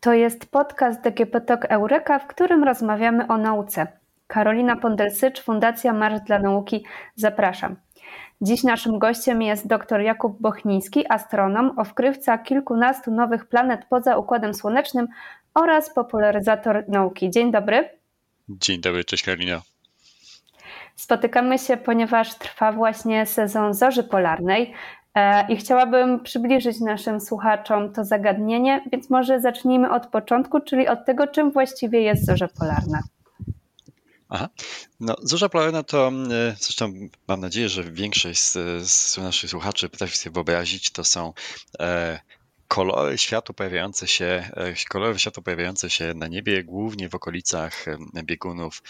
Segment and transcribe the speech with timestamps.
[0.00, 3.86] To jest podcast DGP Talk Eureka, w którym rozmawiamy o nauce.
[4.26, 6.84] Karolina Pondelsycz, Fundacja Marsz dla Nauki.
[7.14, 7.76] Zapraszam.
[8.40, 15.08] Dziś naszym gościem jest dr Jakub Bochniński, astronom, owkrywca kilkunastu nowych planet poza Układem Słonecznym
[15.54, 17.30] oraz popularyzator nauki.
[17.30, 17.88] Dzień dobry.
[18.48, 19.62] Dzień dobry, cześć Karolina.
[20.96, 24.74] Spotykamy się, ponieważ trwa właśnie sezon zorzy polarnej.
[25.14, 31.04] E, I chciałabym przybliżyć naszym słuchaczom to zagadnienie, więc może zacznijmy od początku, czyli od
[31.04, 33.02] tego, czym właściwie jest zorza polarna.
[34.28, 34.48] Aha.
[35.00, 36.92] No, zorza polarna to, e, zresztą
[37.28, 38.52] mam nadzieję, że większość z,
[38.88, 41.32] z naszych słuchaczy potrafi sobie wyobrazić, to są
[41.80, 42.20] e,
[42.68, 47.84] kolory światła pojawiające się, e, kolory światła pojawiające się na niebie, głównie w okolicach
[48.24, 48.82] biegunów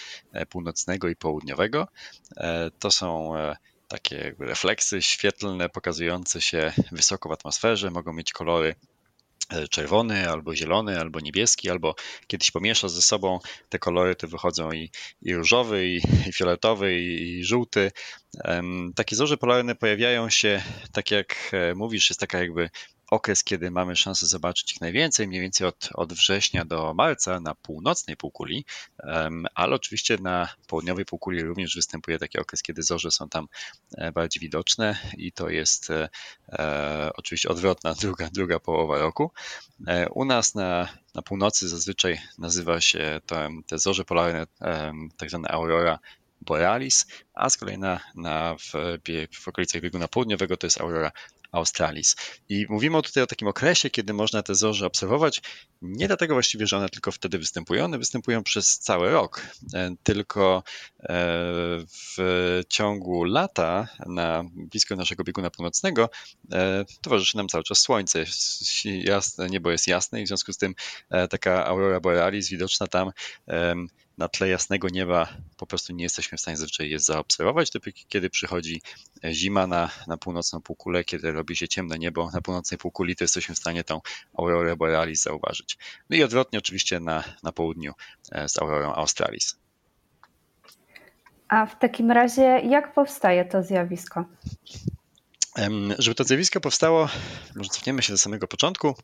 [0.48, 1.88] północnego i południowego.
[2.78, 3.32] To są
[3.90, 8.74] takie refleksy świetlne pokazujące się wysoko w atmosferze, mogą mieć kolory
[9.50, 11.94] e, czerwony, albo zielony, albo niebieski, albo
[12.26, 13.38] kiedyś pomiesza ze sobą
[13.68, 14.90] te kolory, to wychodzą i,
[15.22, 15.96] i różowy, i,
[16.28, 17.92] i fioletowy, i, i żółty.
[18.94, 22.70] Takie zorze polarne pojawiają się, tak jak e, mówisz, jest taka jakby
[23.10, 27.54] okres, kiedy mamy szansę zobaczyć ich najwięcej, mniej więcej od, od września do marca na
[27.54, 28.64] północnej półkuli,
[29.54, 33.48] ale oczywiście na południowej półkuli również występuje taki okres, kiedy zorze są tam
[33.96, 36.08] e, bardziej widoczne i to jest e,
[36.48, 39.30] e, oczywiście odwrotna druga, druga połowa roku.
[40.10, 44.46] U nas na, na północy zazwyczaj nazywa się to, te zorze polarne
[45.16, 45.98] tak zwane aurora
[46.40, 48.72] borealis, a z kolei na, na w,
[49.40, 51.12] w okolicach bieguna południowego to jest aurora
[51.52, 52.16] Australis.
[52.48, 55.42] I mówimy tutaj o takim okresie, kiedy można te zorze obserwować,
[55.82, 60.62] nie dlatego właściwie, że one tylko wtedy występują, one występują przez cały rok, e, tylko
[61.00, 61.04] e,
[62.16, 66.10] w ciągu lata na blisko naszego bieguna północnego
[66.52, 68.24] e, towarzyszy nam cały czas słońce.
[68.84, 70.74] Jasne, niebo jest jasne i w związku z tym
[71.30, 73.10] taka aurora borealis widoczna tam
[74.20, 78.30] na tle jasnego nieba po prostu nie jesteśmy w stanie zazwyczaj je zaobserwować, dopiero kiedy
[78.30, 78.82] przychodzi
[79.30, 83.54] zima na, na północną półkulę, kiedy robi się ciemne niebo na północnej półkuli, to jesteśmy
[83.54, 84.00] w stanie tą
[84.38, 85.78] aurorę borealis zauważyć.
[86.10, 87.92] No i odwrotnie oczywiście na, na południu
[88.32, 89.56] e, z aurorą australis.
[91.48, 94.24] A w takim razie jak powstaje to zjawisko?
[95.98, 97.08] Żeby to zjawisko powstało,
[97.56, 98.94] może cofniemy się do samego początku.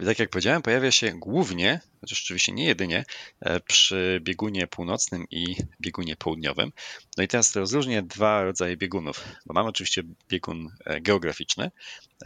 [0.00, 3.04] E, tak jak powiedziałem, pojawia się głównie, chociaż oczywiście nie jedynie,
[3.40, 6.72] e, przy biegunie północnym i biegunie południowym.
[7.16, 11.70] No i teraz rozróżnię dwa rodzaje biegunów, bo mamy oczywiście biegun e, geograficzny.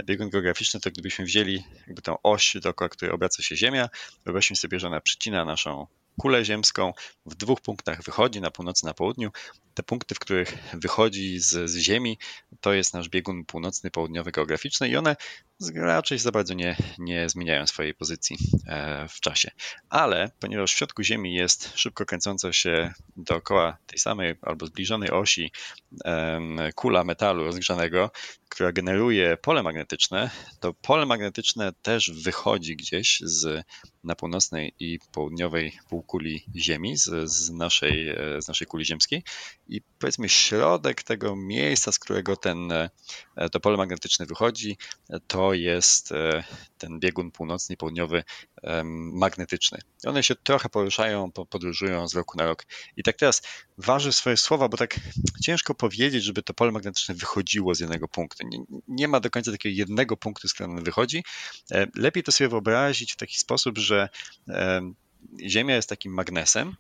[0.05, 3.89] Biegun geograficzny to gdybyśmy wzięli jakby tą oś, dookoła której obraca się Ziemia,
[4.25, 5.87] wyobraźmy sobie, że ona przycina naszą
[6.19, 6.93] kulę ziemską,
[7.27, 9.31] w dwóch punktach wychodzi, na północy, na południu.
[9.75, 12.19] Te punkty, w których wychodzi z, z Ziemi,
[12.61, 15.17] to jest nasz biegun północny, południowy geograficzny i one
[15.75, 18.37] raczej za bardzo nie, nie zmieniają swojej pozycji
[18.67, 19.51] e, w czasie.
[19.89, 25.53] Ale ponieważ w środku Ziemi jest szybko kręcąca się dookoła tej samej albo zbliżonej osi
[26.75, 28.11] kula metalu rozgrzanego,
[28.49, 30.31] która generuje pole magnetyczne,
[30.61, 33.65] to pole magnetyczne też wychodzi gdzieś z,
[34.05, 39.23] na północnej i południowej półkuli Ziemi, z, z, naszej, e, z naszej kuli ziemskiej
[39.69, 42.91] i powiedzmy środek tego miejsca, z którego ten, e,
[43.53, 44.77] to pole magnetyczne wychodzi,
[45.27, 46.45] to jest e,
[46.79, 48.25] ten biegun północny i południowy
[49.13, 49.79] magnetyczny.
[50.07, 52.67] One się trochę poruszają, podróżują z roku na rok.
[52.97, 53.43] I tak teraz
[53.79, 55.01] waży swoje słowa, bo tak
[55.43, 58.47] ciężko powiedzieć, żeby to pole magnetyczne wychodziło z jednego punktu.
[58.47, 58.59] Nie,
[58.89, 61.25] nie ma do końca takiego jednego punktu, z którego ono wychodzi.
[61.71, 64.09] E, lepiej to sobie wyobrazić w taki sposób, że
[65.47, 66.77] Ziemia jest takim magnesem,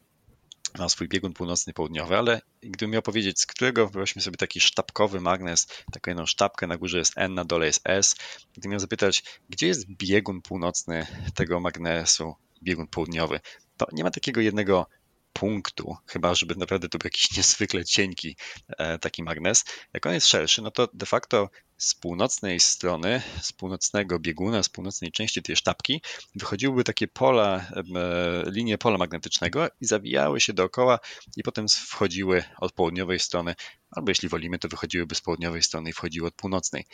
[0.79, 5.21] ma swój biegun północny, południowy, ale gdybym miał powiedzieć, z którego wyobraźmy sobie taki sztabkowy
[5.21, 8.17] magnes, taką jedną sztabkę, na górze jest N, na dole jest S,
[8.53, 13.41] gdybym miał zapytać, gdzie jest biegun północny tego magnesu, biegun południowy,
[13.77, 14.87] to nie ma takiego jednego
[15.33, 18.37] punktu, chyba żeby naprawdę to był jakiś niezwykle cienki
[18.69, 19.65] e, taki magnes.
[19.95, 24.69] Jak on jest szerszy, no to de facto z północnej strony, z północnego bieguna, z
[24.69, 26.03] północnej części tej sztabki
[26.35, 27.67] wychodziłyby takie pola,
[27.97, 30.99] e, linie pola magnetycznego i zawijały się dookoła
[31.37, 33.55] i potem wchodziły od południowej strony
[33.91, 36.85] albo jeśli wolimy, to wychodziłyby z południowej strony i wchodziły od północnej.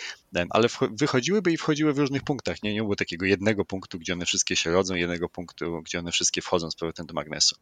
[0.50, 2.62] Ale wychodziłyby i wchodziły w różnych punktach.
[2.62, 6.12] Nie, nie było takiego jednego punktu, gdzie one wszystkie się rodzą, jednego punktu, gdzie one
[6.12, 7.56] wszystkie wchodzą z powrotem do magnesu.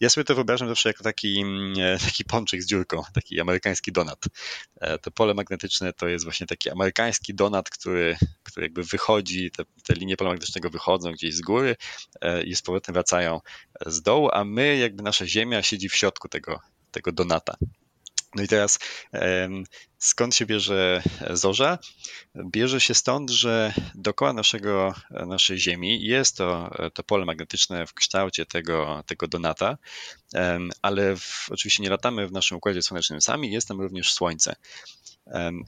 [0.00, 3.92] Ja sobie to wyobrażam zawsze jako taki, mm, e, taki pączek z dziurką, taki amerykański
[3.92, 4.24] donat.
[4.80, 9.64] E, to pole magnetyczne to jest właśnie taki amerykański donat, który, który jakby wychodzi, te,
[9.84, 11.76] te linie pola magnetycznego wychodzą gdzieś z góry
[12.20, 13.40] e, i z powrotem wracają
[13.86, 16.60] z dołu, a my jakby nasza Ziemia siedzi w środku tego,
[16.90, 17.56] tego donata.
[18.36, 18.78] No i teraz
[19.98, 21.78] skąd się bierze zorza?
[22.50, 28.46] Bierze się stąd, że dookoła naszego, naszej Ziemi jest to, to pole magnetyczne w kształcie
[28.46, 29.78] tego, tego donata,
[30.82, 34.56] ale w, oczywiście nie latamy w naszym układzie słonecznym sami, jest tam również Słońce.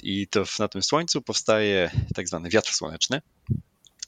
[0.02, 3.22] I to na tym Słońcu powstaje tak zwany wiatr słoneczny.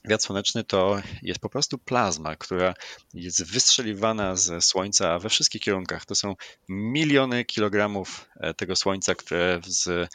[0.05, 2.75] Wiatr słoneczny to jest po prostu plazma, która
[3.15, 6.07] jest wystrzeliwana ze Słońca we wszystkich kierunkach.
[6.07, 6.35] To są
[6.69, 10.11] miliony kilogramów e, tego Słońca, które z,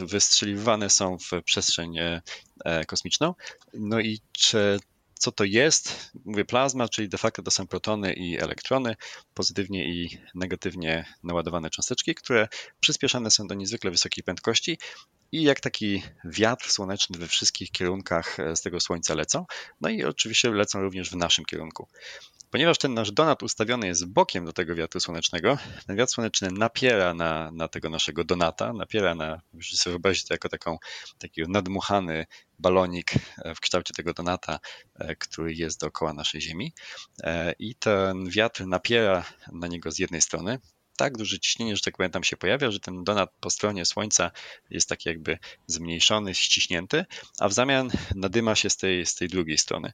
[0.00, 2.22] wystrzeliwane są w przestrzeń e,
[2.86, 3.34] kosmiczną.
[3.74, 4.20] No i
[5.18, 6.10] co to jest?
[6.24, 8.96] Mówię plazma, czyli de facto to są protony i elektrony,
[9.34, 12.48] pozytywnie i negatywnie naładowane cząsteczki, które
[12.80, 14.78] przyspieszane są do niezwykle wysokiej prędkości
[15.32, 19.46] i jak taki wiatr słoneczny we wszystkich kierunkach e, z tego słońca lecą.
[19.80, 21.88] No i oczywiście lecą również w naszym kierunku.
[22.50, 27.14] Ponieważ ten nasz donat ustawiony jest bokiem do tego wiatru słonecznego, ten wiatr słoneczny napiera
[27.14, 30.78] na, na tego naszego donata, napiera na, musicie sobie wyobrazić to jako taką,
[31.18, 32.26] taki nadmuchany
[32.58, 34.60] balonik e, w kształcie tego donata,
[34.94, 36.72] e, który jest dookoła naszej Ziemi.
[37.58, 40.58] I ten wiatr napiera na niego z jednej strony,
[40.98, 44.30] tak duże ciśnienie, że tak powiem, tam się pojawia, że ten donat po stronie Słońca
[44.70, 47.04] jest taki jakby zmniejszony, ściśnięty,
[47.38, 49.92] a w zamian nadyma się z tej, z tej drugiej strony.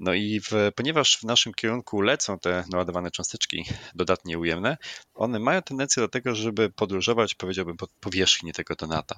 [0.00, 4.76] No i w, ponieważ w naszym kierunku lecą te naładowane cząsteczki dodatnie ujemne,
[5.14, 9.16] one mają tendencję do tego, żeby podróżować, powiedziałbym, po powierzchni tego donata.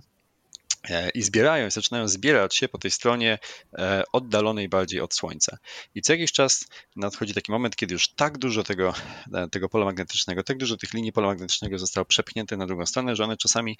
[0.90, 3.38] E, i zbierają, zaczynają zbierać się po tej stronie
[3.78, 5.58] e, oddalonej bardziej od Słońca.
[5.94, 6.66] I co jakiś czas
[6.96, 8.94] nadchodzi taki moment, kiedy już tak dużo tego,
[9.34, 13.16] e, tego pola magnetycznego, tak dużo tych linii pola magnetycznego zostało przepchnięte na drugą stronę,
[13.16, 13.78] że one czasami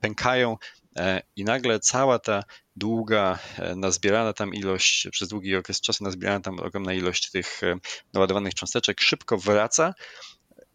[0.00, 0.56] pękają
[1.36, 2.42] i nagle cała ta
[2.76, 3.38] długa,
[3.76, 7.60] nazbierana tam ilość, przez długi okres czasu nazbierana tam ogromna ilość tych
[8.12, 9.94] naładowanych cząsteczek szybko wraca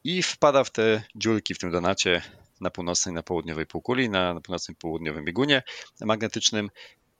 [0.04, 2.22] i wpada w te dziurki w tym donacie,
[2.62, 5.64] na północnej, na południowej półkuli, na, na północnym, południowym biegunie
[6.02, 6.70] magnetycznym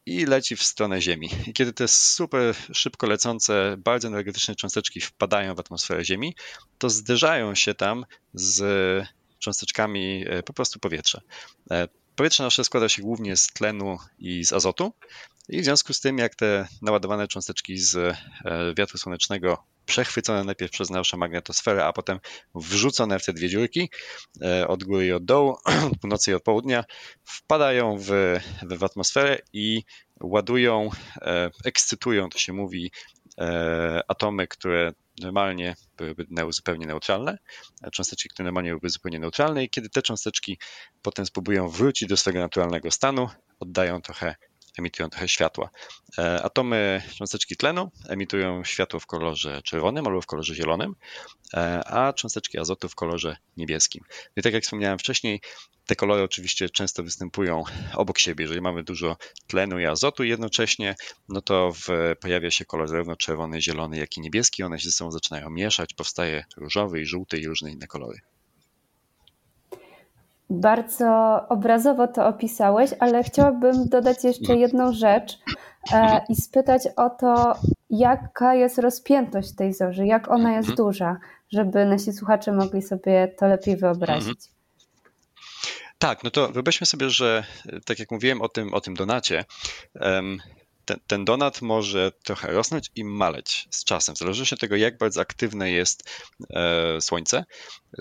[0.06, 1.30] i leci w stronę Ziemi.
[1.48, 6.36] I kiedy te super szybko lecące, bardzo energetyczne cząsteczki wpadają w atmosferę Ziemi,
[6.78, 9.08] to zderzają się tam z
[9.40, 11.22] cząsteczkami e, po prostu powietrza.
[12.16, 14.94] Powietrze nasze składa się głównie z tlenu i z azotu,
[15.50, 18.16] i w związku z tym, jak te naładowane cząsteczki z e,
[18.78, 22.20] wiatru słonecznego przechwycone najpierw przez naszą magnetosferę, a potem
[22.56, 23.90] wrzucone w te dwie dziurki
[24.42, 26.84] e, od góry i od dołu, od północy i od południa,
[27.24, 29.84] wpadają w, w atmosferę i
[30.22, 30.90] ładują,
[31.22, 32.92] e, ekscytują, to się mówi,
[34.08, 34.92] atomy, które
[35.22, 37.38] normalnie byłyby zupełnie neutralne,
[37.92, 40.58] cząsteczki, które normalnie byłyby zupełnie neutralne i kiedy te cząsteczki
[41.02, 43.30] potem spróbują wrócić do swojego naturalnego stanu,
[43.60, 44.36] oddają trochę
[44.78, 45.70] emitują trochę światła.
[46.18, 50.96] E, atomy cząsteczki tlenu emitują światło w kolorze czerwonym albo w kolorze zielonym,
[51.54, 54.04] e, a cząsteczki azotu w kolorze niebieskim.
[54.36, 55.42] I tak jak wspomniałem wcześniej,
[55.86, 57.64] te kolory oczywiście często występują
[57.96, 58.44] obok siebie.
[58.44, 59.18] Jeżeli mamy dużo
[59.48, 60.96] tlenu i azotu jednocześnie,
[61.30, 61.88] no to w,
[62.22, 64.64] pojawia się kolor zarówno czerwony, zielony, jak i niebieski.
[64.64, 68.20] One się ze sobą zaczynają mieszać, powstaje różowy i żółty i różne inne kolory.
[70.50, 75.38] Bardzo obrazowo to opisałeś, ale chciałabym dodać jeszcze jedną rzecz
[75.94, 77.54] e, i spytać o to,
[77.90, 80.88] jaka jest rozpiętość tej zorzy, jak ona jest mhm.
[80.88, 81.18] duża,
[81.52, 84.55] żeby nasi słuchacze mogli sobie to lepiej wyobrazić.
[85.98, 87.46] Tak, no to wyobraźmy sobie, że
[87.86, 89.46] tak jak mówiłem o tym, o tym donacie,
[90.86, 94.98] ten, ten donat może trochę rosnąć i maleć z czasem, w zależności od tego, jak
[94.98, 96.10] bardzo aktywne jest
[96.50, 97.46] e, Słońce.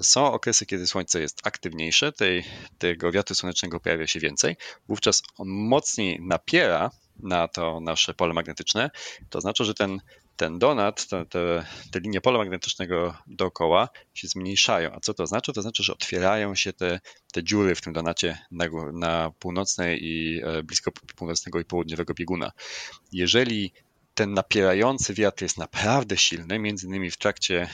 [0.02, 2.44] Są okresy, kiedy Słońce jest aktywniejsze, tej,
[2.78, 4.56] tego wiatru słonecznego pojawia się więcej,
[4.88, 8.90] wówczas on mocniej napiera na to nasze pole magnetyczne,
[9.30, 10.00] to znaczy, że ten
[10.36, 14.92] ten donat, te, te, te, linie pola magnetycznego dookoła się zmniejszają.
[14.92, 15.52] A co to znaczy?
[15.52, 17.00] To znaczy, że otwierają się te,
[17.32, 22.52] te dziury w tym donacie na, na północnej i e, blisko północnego i południowego bieguna.
[23.12, 23.72] Jeżeli
[24.14, 27.68] ten napierający wiatr jest naprawdę silny, między innymi w trakcie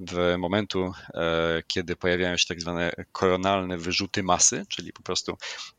[0.00, 5.36] w momentu, e, kiedy pojawiają się tak zwane koronalne wyrzuty masy, czyli po prostu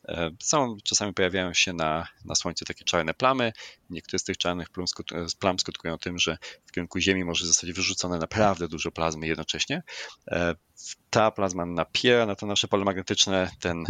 [0.08, 3.52] e, są, czasami pojawiają się na, na Słońcu takie czarne plamy.
[3.90, 4.68] Niektóre z tych czarnych
[5.38, 9.82] plam skutkują tym, że w kierunku Ziemi może zostać wyrzucone naprawdę dużo plazmy jednocześnie.
[10.30, 10.54] E,
[11.10, 13.84] ta plazma napiera na to nasze pole magnetyczne, ten,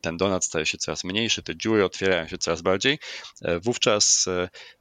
[0.00, 2.98] ten donat staje się coraz mniejszy, te dziury otwierają się coraz bardziej.
[3.62, 4.28] Wówczas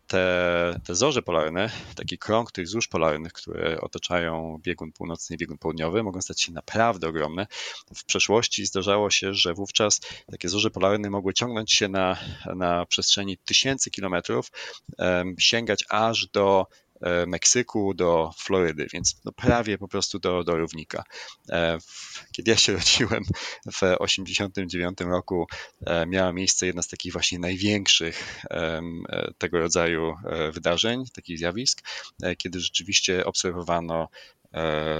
[0.09, 5.57] te, te zorze polarne, taki krąg tych zórz polarnych, które otaczają biegun północny i biegun
[5.57, 7.47] południowy, mogą stać się naprawdę ogromne.
[7.95, 10.01] W przeszłości zdarzało się, że wówczas
[10.31, 12.17] takie zorze polarne mogły ciągnąć się na,
[12.55, 14.48] na przestrzeni tysięcy kilometrów,
[15.39, 16.67] sięgać aż do
[17.27, 21.03] Meksyku do Florydy, więc no prawie po prostu do, do równika.
[22.31, 23.23] Kiedy ja się rodziłem
[23.65, 25.47] w 1989 roku,
[26.07, 28.45] miała miejsce jedna z takich właśnie największych
[29.37, 30.15] tego rodzaju
[30.51, 31.81] wydarzeń, takich zjawisk,
[32.37, 34.07] kiedy rzeczywiście obserwowano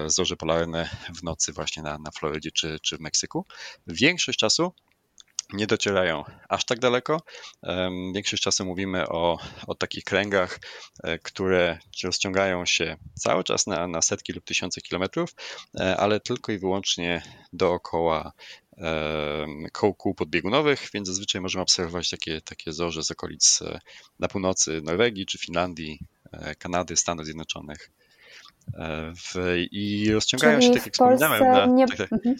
[0.08, 3.46] zorze polarne w nocy właśnie na, na Florydzie czy, czy w Meksyku.
[3.88, 4.74] Większość czasu
[5.53, 7.22] nie docierają aż tak daleko.
[8.13, 10.60] Większość czasu mówimy o, o takich kręgach,
[11.03, 15.29] e, które rozciągają się cały czas na, na setki lub tysiące kilometrów,
[15.79, 17.22] e, ale tylko i wyłącznie
[17.53, 18.31] dookoła
[19.72, 23.79] koł kół podbiegunowych, więc zazwyczaj możemy obserwować takie, takie zorze z okolic e,
[24.19, 26.00] na północy Norwegii czy Finlandii,
[26.60, 27.91] Kanady, Stanów Zjednoczonych.
[29.15, 31.88] W, I rozciągają Czyli się, tak jak wspominałem, na, nie...
[31.88, 32.36] tak, tak, mhm.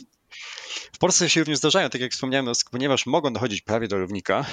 [0.94, 4.46] W Polsce się również zdarzają, tak jak wspomniałem, no, ponieważ mogą dochodzić prawie do równika,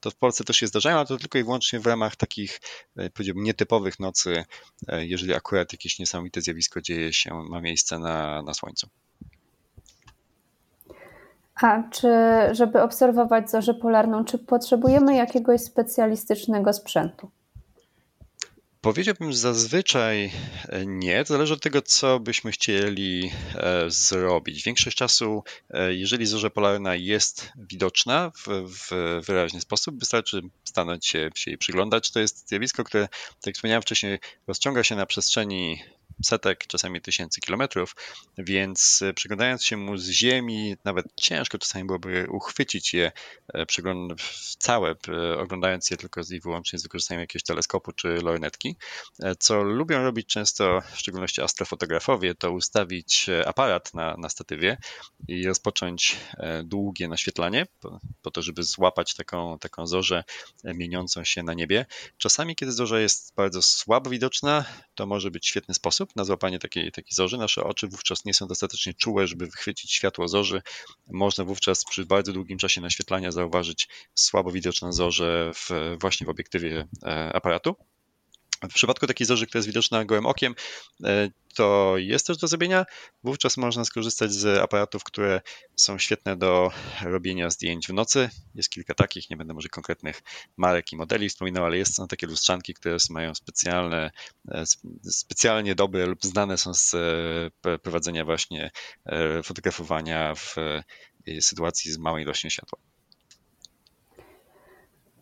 [0.00, 2.60] to w Polsce też się zdarzają, ale to tylko i wyłącznie w ramach takich,
[2.96, 4.44] e, powiedziałbym, nietypowych nocy,
[4.88, 8.88] e, jeżeli akurat jakieś niesamowite zjawisko dzieje się, ma miejsce na, na Słońcu.
[11.62, 12.08] A czy,
[12.52, 17.30] żeby obserwować zorzę polarną, czy potrzebujemy jakiegoś specjalistycznego sprzętu?
[18.80, 20.30] Powiedziałbym zazwyczaj
[20.68, 21.24] e, nie.
[21.24, 24.64] To zależy od tego, co byśmy chcieli e, zrobić.
[24.64, 28.90] Większość czasu, e, jeżeli zorza polarna jest widoczna w, w
[29.26, 32.10] wyraźny sposób, wystarczy stanąć się, się jej przyglądać.
[32.10, 35.82] To jest zjawisko, które, tak jak wspomniałem wcześniej, rozciąga się na przestrzeni
[36.24, 37.96] setek, czasami tysięcy kilometrów,
[38.38, 43.12] więc e, przyglądając się mu z Ziemi, nawet ciężko czasami byłoby uchwycić je
[43.54, 43.66] e,
[44.58, 44.94] całe,
[45.38, 48.76] oglądając je tylko i wyłącznie z wykorzystaniem jakiegoś teleskopu czy lornetki.
[49.22, 54.76] E, co lubią robić często, w szczególności astrofotografowie, to ustawić aparat na, na statywie
[55.28, 56.16] i rozpocząć
[56.64, 60.24] długie naświetlanie, po, po to, żeby złapać taką, taką zorzę
[60.64, 61.86] mieniącą się na niebie.
[62.18, 66.58] Czasami, kiedy zorza jest bardzo słabo widoczna, to może być świetny sposób, sposób na złapanie
[66.58, 67.38] takiej, takiej zorzy.
[67.38, 70.62] Nasze oczy wówczas nie są dostatecznie czułe, żeby wychwycić światło zorzy.
[71.10, 76.88] Można wówczas przy bardzo długim czasie naświetlania zauważyć słabo widoczne zorze w, właśnie w obiektywie
[77.02, 77.76] e, aparatu.
[78.62, 80.54] W przypadku takiej zorzy, która jest widoczna gołym okiem,
[81.04, 82.86] e, to jest też do zrobienia.
[83.24, 85.40] Wówczas można skorzystać z aparatów, które
[85.76, 86.70] są świetne do
[87.02, 88.30] robienia zdjęć w nocy.
[88.54, 90.22] Jest kilka takich, nie będę może konkretnych
[90.56, 94.10] marek i modeli wspominał, ale jest, są takie lustrzanki, które mają specjalne,
[94.48, 94.64] e,
[95.10, 98.70] specjalnie dobre lub znane są z e, prowadzenia właśnie
[99.44, 100.56] fotografowania w
[101.40, 102.78] sytuacji z małą ilością światła.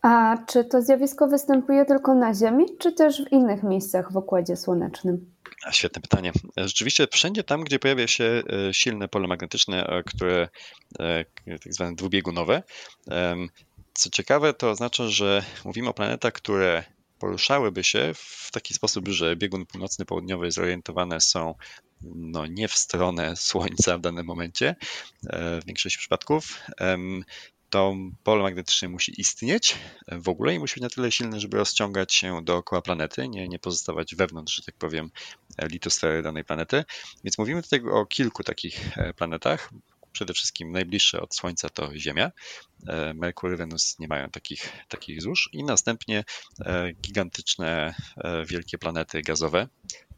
[0.06, 4.56] A czy to zjawisko występuje tylko na Ziemi, czy też w innych miejscach w Układzie
[4.56, 5.34] Słonecznym?
[5.70, 6.32] Świetne pytanie.
[6.56, 10.48] Rzeczywiście wszędzie tam, gdzie pojawia się e, silne pole magnetyczne, e, które
[10.98, 12.62] e, tak zwane dwubiegunowe,
[13.94, 16.84] co ciekawe, to oznacza, że mówimy o planetach, które
[17.18, 21.54] poruszałyby się w taki sposób, że biegun północny-południowy zorientowane są
[22.14, 24.76] no, nie w stronę Słońca w danym momencie,
[25.32, 26.60] w większości przypadków,
[27.70, 27.94] to
[28.24, 29.76] pole magnetyczne musi istnieć
[30.12, 33.58] w ogóle i musi być na tyle silne, żeby rozciągać się dookoła planety, nie, nie
[33.58, 35.10] pozostawać wewnątrz, że tak powiem,
[35.62, 36.84] litosfery danej planety.
[37.24, 39.70] Więc mówimy tutaj o kilku takich e, planetach.
[40.12, 42.32] Przede wszystkim najbliższe od Słońca to Ziemia.
[42.88, 46.24] E, Merkury, Wenus nie mają takich, takich złóż i następnie
[46.64, 47.94] e, gigantyczne,
[48.46, 49.68] wielkie planety gazowe,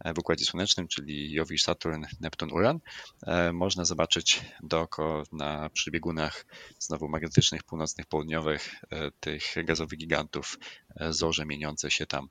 [0.04, 2.80] w Układzie Słonecznym, czyli Jowisz, Saturn, Neptun, Uran,
[3.26, 6.46] e, można zobaczyć dookoła na przybiegunach
[6.78, 10.58] znowu magnetycznych, północnych, południowych e, tych gazowych gigantów
[10.96, 12.28] e, zorze mieniące się tam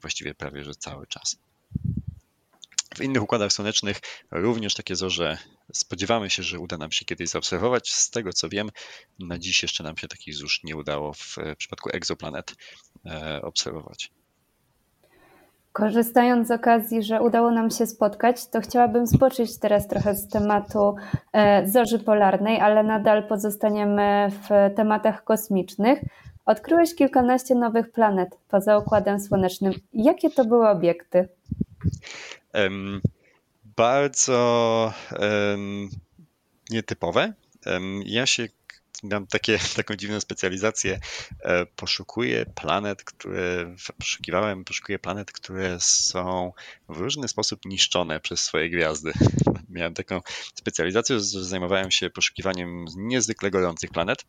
[0.00, 1.36] właściwie prawie że cały czas.
[2.96, 5.38] W innych układach słonecznych również takie zorze
[5.72, 7.92] spodziewamy się, że uda nam się kiedyś zaobserwować.
[7.92, 8.70] Z tego co wiem,
[9.18, 12.54] na dziś jeszcze nam się takich zórz nie udało w przypadku egzoplanet
[13.42, 14.10] obserwować.
[15.72, 20.96] Korzystając z okazji, że udało nam się spotkać, to chciałabym zboczyć teraz trochę z tematu
[21.32, 26.00] e, zorzy polarnej, ale nadal pozostaniemy w tematach kosmicznych.
[26.46, 29.72] Odkryłeś kilkanaście nowych planet poza Układem Słonecznym.
[29.92, 31.28] Jakie to były obiekty?
[32.54, 33.00] Um,
[33.76, 35.88] bardzo um,
[36.70, 37.32] nietypowe.
[37.66, 38.48] Um, ja się
[39.02, 41.00] mam takie, taką dziwną specjalizację.
[41.40, 46.52] E, poszukuję planet, które poszukiwałem, poszukuję planet, które są
[46.88, 49.12] w różny sposób niszczone przez swoje gwiazdy.
[49.68, 50.20] Miałem taką
[50.54, 54.24] specjalizację, że zajmowałem się poszukiwaniem niezwykle gorących planet.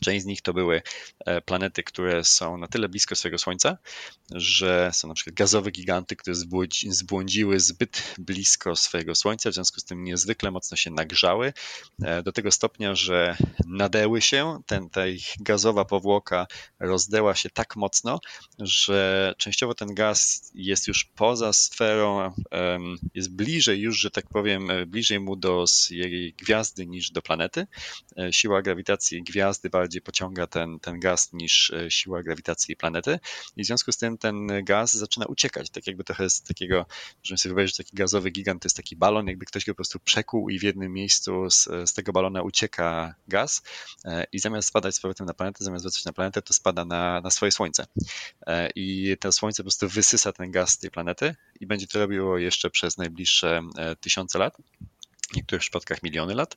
[0.00, 0.82] Część z nich to były
[1.26, 3.78] e, planety, które są na tyle blisko swojego Słońca,
[4.30, 6.36] że są na przykład gazowe giganty, które
[6.88, 11.52] zbłądziły zbyt blisko swojego Słońca, w związku z tym niezwykle mocno się nagrzały,
[12.02, 13.36] e, do tego stopnia, że
[13.66, 16.46] nadeły się, ten, ta ich gazowa powłoka
[16.80, 18.20] rozdeła się tak mocno,
[18.58, 22.32] że częściowo ten gaz jest już poza sferą,
[23.14, 27.66] jest bliżej już, że tak powiem, e, bliżej mu do jej gwiazdy niż do planety.
[28.30, 33.18] Siła grawitacji gwiazdy bardziej bardziej pociąga ten, ten gaz niż e, siła grawitacji planety.
[33.56, 36.86] I w związku z tym ten gaz zaczyna uciekać, tak jakby trochę z takiego,
[37.22, 39.98] że sobie wyobrazić, taki gazowy gigant to jest taki balon, jakby ktoś go po prostu
[39.98, 43.62] przekuł i w jednym miejscu z, z tego balona ucieka gaz
[44.04, 47.20] e, i zamiast spadać z powrotem na planetę, zamiast wracać na planetę, to spada na,
[47.20, 47.86] na swoje Słońce.
[48.46, 51.98] E, i to Słońce po prostu wysysa ten gaz z tej planety i będzie to
[51.98, 53.62] robiło jeszcze przez najbliższe
[54.00, 54.56] tysiące lat
[55.32, 56.56] w niektórych przypadkach miliony lat,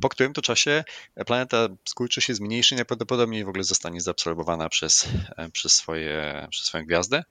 [0.00, 0.84] po którym to czasie
[1.26, 5.08] planeta skurczy się, zmniejszy i najprawdopodobniej w ogóle zostanie zaabsorbowana przez,
[5.52, 7.24] przez, swoje, przez swoją gwiazdę.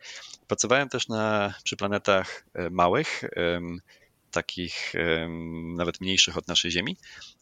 [0.48, 3.24] Pracowałem też na, przy planetach e, małych,
[4.32, 4.94] takich
[5.76, 6.98] nawet mniejszych od naszej Ziemi,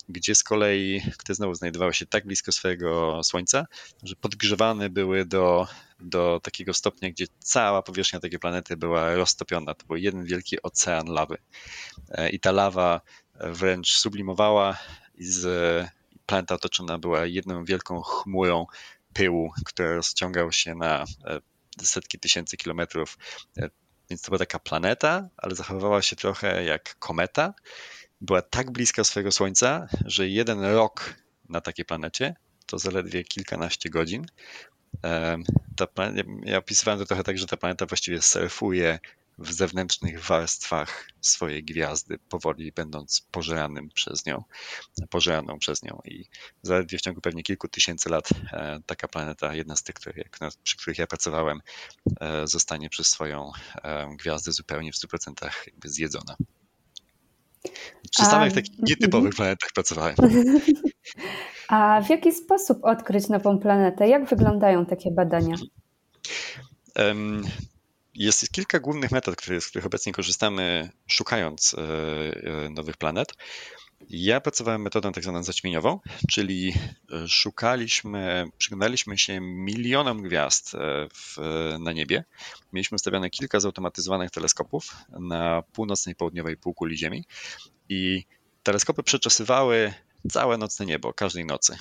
[0.09, 3.65] gdzie z kolei, które znowu znajdowały się tak blisko swojego Słońca,
[4.03, 5.67] że podgrzewane były do,
[5.99, 9.73] do takiego stopnia, gdzie cała powierzchnia takiej planety była roztopiona.
[9.73, 11.37] To był jeden wielki ocean lawy.
[12.11, 13.01] E, I ta lawa
[13.39, 14.77] wręcz sublimowała
[15.15, 15.87] i z,
[16.25, 18.65] planeta otoczona była jedną wielką chmurą
[19.13, 21.39] pyłu, który rozciągał się na e,
[21.81, 23.17] setki tysięcy kilometrów
[23.57, 23.69] e,
[24.09, 27.53] więc to była taka planeta, ale zachowywała się trochę jak kometa.
[28.23, 31.15] Była tak bliska swojego Słońca, że jeden rok
[31.49, 34.25] na takiej planecie to zaledwie kilkanaście godzin.
[35.75, 38.99] Ta planeta, ja opisywałem to trochę tak, że ta planeta właściwie surfuje
[39.37, 44.43] w zewnętrznych warstwach swojej gwiazdy, powoli będąc pożeranym przez nią,
[45.09, 46.01] pożeraną przez nią.
[46.05, 46.25] I
[46.61, 49.95] zaledwie w ciągu pewnie kilku tysięcy lat e, taka planeta, jedna z tych,
[50.63, 51.61] przy których ja pracowałem,
[52.19, 53.51] e, zostanie przez swoją
[53.83, 56.35] e, gwiazdę zupełnie w 100% jakby zjedzona.
[58.11, 59.35] Przy samych takich nietypowych mhm.
[59.35, 60.15] planetach pracowałem.
[61.69, 64.07] A w jaki sposób odkryć nową planetę?
[64.07, 65.55] Jak wyglądają takie badania?
[68.15, 71.79] Jest kilka głównych metod, z których obecnie korzystamy, szukając e,
[72.65, 73.33] e, nowych planet.
[74.09, 75.99] Ja pracowałem metodą tak zwaną zaćmieniową,
[76.29, 76.73] czyli
[77.11, 80.71] e, szukaliśmy, przyglądaliśmy się milionom gwiazd
[81.15, 81.37] w,
[81.79, 82.23] na niebie.
[82.73, 87.25] Mieliśmy ustawione kilka zautomatyzowanych teleskopów na północnej i południowej półkuli Ziemi
[87.89, 88.25] i
[88.63, 89.93] teleskopy przeczesywały
[90.31, 91.77] całe nocne niebo, każdej nocy.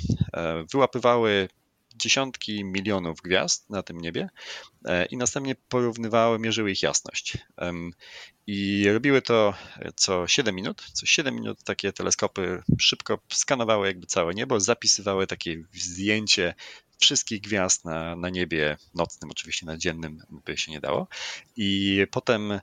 [0.72, 1.48] Wyłapywały
[1.96, 4.28] dziesiątki milionów gwiazd na tym niebie
[4.84, 7.38] e, i następnie porównywały, mierzyły ich jasność.
[8.46, 9.54] I robiły to
[9.96, 10.82] co 7 minut.
[10.92, 16.54] Co 7 minut takie teleskopy szybko skanowały jakby całe niebo, zapisywały takie zdjęcie
[16.98, 21.08] wszystkich gwiazd na, na niebie nocnym, oczywiście na dziennym by się nie dało.
[21.56, 22.60] I potem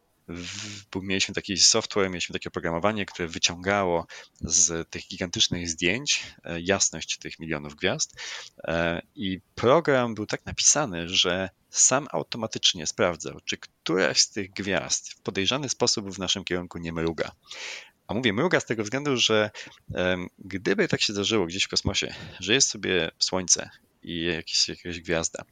[1.02, 4.08] mieliśmy taki software, mieliśmy takie oprogramowanie, które wyciągało
[4.42, 8.16] z tych gigantycznych zdjęć e, jasność tych milionów gwiazd.
[8.64, 15.14] E, I program był tak napisany, że sam automatycznie sprawdzał, czy któraś z tych gwiazd
[15.14, 17.32] w podejrzany sposób w naszym kierunku nie mruga.
[18.08, 19.52] A mówię mruga z tego względu, że
[20.40, 23.70] gdyby tak się zdarzyło gdzieś w kosmosie, że jest sobie Słońce
[24.04, 25.44] i jakieś, jakaś gwiazda,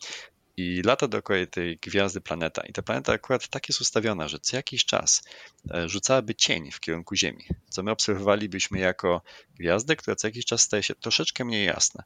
[0.58, 2.62] i lata dookoła tej gwiazdy planeta.
[2.62, 5.24] I ta planeta akurat tak jest ustawiona, że co jakiś czas
[5.74, 9.22] e, rzucałaby cień w kierunku Ziemi, co my obserwowalibyśmy jako
[9.60, 12.04] gwiazdę, która co jakiś czas staje się troszeczkę mniej jasna.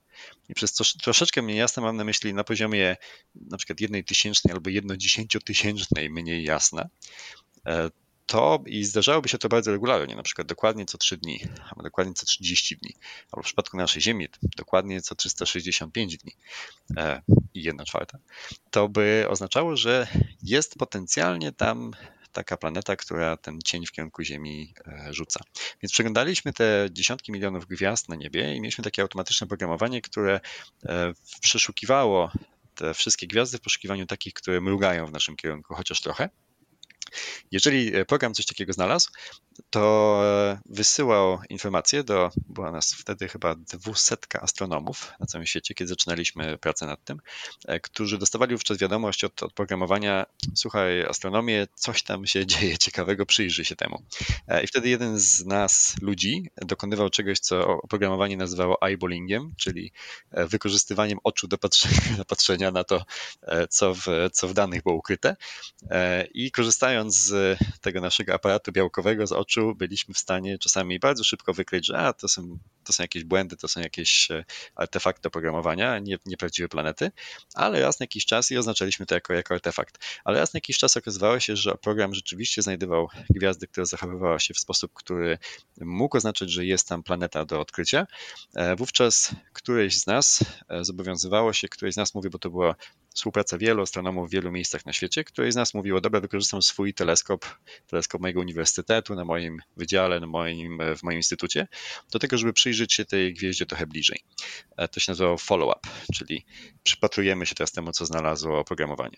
[0.50, 2.98] I przez to, troszeczkę mniej jasna mam na myśli na poziomie
[3.36, 6.90] na przykład jednej tysięcznej albo jedno dziesięciotysięcznej mniej jasna
[7.68, 7.90] e,
[8.32, 11.40] to i zdarzałoby się to bardzo regularnie, na przykład dokładnie co 3 dni,
[11.70, 12.96] albo dokładnie co 30 dni,
[13.32, 16.36] albo w przypadku naszej Ziemi dokładnie co 365 dni
[16.98, 17.22] e,
[17.54, 18.18] i 1 czwarta,
[18.70, 20.08] to by oznaczało, że
[20.44, 21.92] jest potencjalnie tam
[22.32, 25.40] taka planeta, która ten cień w kierunku Ziemi e, rzuca.
[25.82, 30.40] Więc przeglądaliśmy te dziesiątki milionów gwiazd na niebie i mieliśmy takie automatyczne programowanie, które
[30.86, 32.32] e, przeszukiwało
[32.76, 36.30] te wszystkie gwiazdy w poszukiwaniu takich, które mrugają w naszym kierunku, chociaż trochę.
[37.52, 39.10] Jeżeli e, program coś takiego znalazł,
[39.70, 45.90] to e, wysyłał informacje do, była nas wtedy chyba dwusetka astronomów na całym świecie, kiedy
[45.90, 47.22] zaczynaliśmy pracę nad tym,
[47.68, 53.26] e, którzy dostawali wówczas wiadomość od, od programowania, słuchaj, astronomię, coś tam się dzieje ciekawego,
[53.26, 54.04] przyjrzyj się temu.
[54.64, 59.92] I wtedy jeden z nas, ludzi, dokonywał czegoś, co oprogramowanie nazywało eyeballingiem, czyli
[60.32, 63.06] wykorzystywaniem oczu do patrzenia, do patrzenia na to,
[63.70, 65.36] co w, co w danych było ukryte
[66.34, 71.54] i korzystając z tego naszego aparatu białkowego z oczu, byliśmy w stanie czasami bardzo szybko
[71.54, 76.00] wykryć, że a, to są to są jakieś błędy, to są jakieś e, artefakty oprogramowania,
[76.00, 77.12] nie, nieprawdziwe planety,
[77.54, 80.06] ale raz na jakiś czas i oznaczaliśmy to jako, jako artefakt.
[80.24, 84.54] Ale raz na jakiś czas okazywało się, że program rzeczywiście znajdował gwiazdy, które zachowywały się
[84.54, 85.38] w sposób, który
[85.82, 88.08] mógł oznaczać, że jest tam planeta do odkrycia.
[88.56, 92.76] E, wówczas któreś z nas e, zobowiązywało się, któreś z nas mówi, bo to była
[93.14, 96.94] współpraca wielu astronomów w wielu miejscach na świecie, któreś z nas mówiło, dobra, wykorzystam swój
[96.94, 97.46] teleskop,
[97.88, 101.68] teleskop mojego uniwersytetu, na moim wydziale, na moim, w moim instytucie,
[102.12, 104.24] do tego, żeby przyjrzeć się tej gwieździe trochę bliżej.
[104.78, 106.46] E, to się nazywało follow-up, czyli
[106.84, 109.18] przypatrujemy się teraz temu, co znalazło oprogramowanie.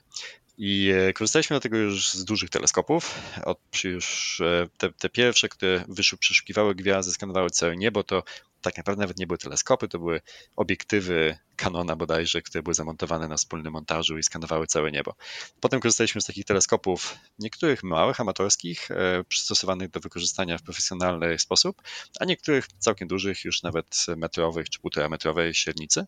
[0.58, 3.16] I e, korzystaliśmy do tego już z dużych teleskopów.
[3.46, 5.86] Od, już e, te, te pierwsze, które
[6.20, 8.24] przeszukiwały gwiazdy, skanowały całe niebo, to
[8.62, 10.22] tak naprawdę nawet nie były teleskopy, to były
[10.56, 15.16] obiektywy Canona bodajże, które były zamontowane na wspólnym montażu i skanowały całe niebo.
[15.60, 21.82] Potem korzystaliśmy z takich teleskopów, niektórych małych, amatorskich, e, przystosowanych do wykorzystania w profesjonalny sposób,
[22.20, 26.06] a niektórych całkiem dużych, już nawet metrowych czy półtora metrowej średnicy.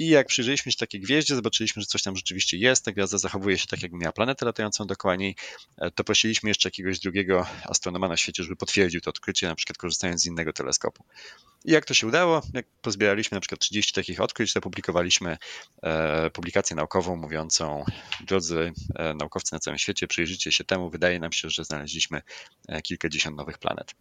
[0.00, 3.58] I jak przyjrzeliśmy się takiej gwieździe, zobaczyliśmy, że coś tam rzeczywiście jest, ta gwiazda zachowuje
[3.58, 5.36] się tak, jakby miała planetę latającą dookoła niej,
[5.78, 9.78] e, to prosiliśmy jeszcze jakiegoś drugiego astronoma na świecie, żeby potwierdził to odkrycie, na przykład
[9.78, 11.04] korzystając z innego teleskopu.
[11.64, 15.36] I jak to się udało, jak pozbieraliśmy na przykład 30 takich odkryć, to publikowaliśmy
[15.82, 17.84] e, publikację naukową mówiącą,
[18.20, 22.22] drodzy e, naukowcy na całym świecie, przyjrzyjcie się temu, wydaje nam się, że znaleźliśmy
[22.82, 23.94] kilkadziesiąt nowych planet.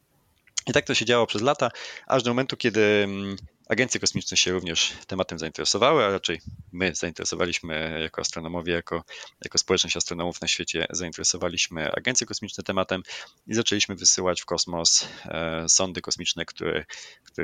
[0.67, 1.71] I tak to się działo przez lata,
[2.07, 3.37] aż do momentu, kiedy mm,
[3.69, 9.03] Agencje kosmiczne się również tematem zainteresowały, a raczej my zainteresowaliśmy jako astronomowie, jako,
[9.43, 13.01] jako społeczność astronomów na świecie, zainteresowaliśmy agencje kosmiczne tematem
[13.47, 16.85] i zaczęliśmy wysyłać w kosmos e, sondy kosmiczne, które,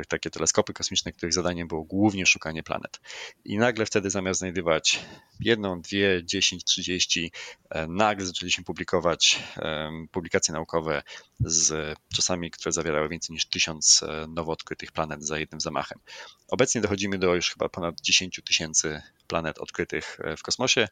[0.07, 2.99] takie teleskopy kosmiczne, których zadaniem było głównie szukanie planet.
[3.43, 4.99] I nagle wtedy zamiast znajdywać
[5.39, 7.31] jedną, dwie, dziesięć, trzydzieści,
[7.69, 11.03] e, nagle zaczęliśmy publikować e, publikacje naukowe
[11.39, 15.99] z czasami, które zawierały więcej niż tysiąc nowo odkrytych planet za jednym zamachem.
[16.47, 20.87] Obecnie dochodzimy do już chyba ponad 10 tysięcy planet odkrytych e, w kosmosie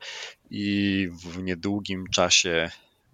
[0.50, 2.72] i w niedługim czasie,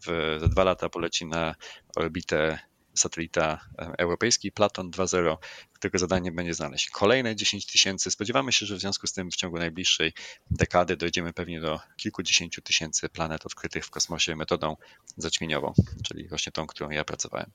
[0.07, 1.55] w, za dwa lata poleci na
[1.95, 2.59] orbitę
[2.93, 5.37] satelita e, europejski Platon 2.0,
[5.73, 8.11] którego zadaniem będzie znaleźć kolejne 10 tysięcy.
[8.11, 10.13] Spodziewamy się, że w związku z tym w ciągu najbliższej
[10.51, 14.75] dekady dojdziemy pewnie do kilkudziesięciu tysięcy planet odkrytych w kosmosie metodą
[15.17, 17.51] zaćmieniową, czyli właśnie tą, którą ja pracowałem.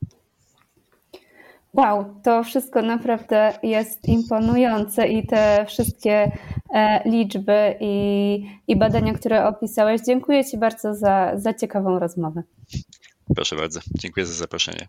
[1.75, 6.33] Wow, to wszystko naprawdę jest imponujące i te wszystkie
[6.75, 10.01] e, liczby i, i badania, które opisałeś.
[10.07, 12.43] Dziękuję Ci bardzo za, za ciekawą rozmowę.
[13.35, 14.89] Proszę bardzo, dziękuję za zaproszenie.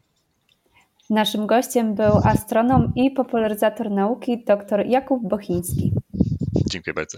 [1.09, 5.93] Naszym gościem był astronom i popularyzator nauki dr Jakub Bochiński.
[6.69, 7.17] Dziękuję bardzo.